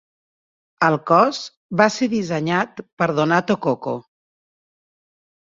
[0.87, 1.41] El cos
[1.81, 3.95] va ser dissenyat per Donato Coco.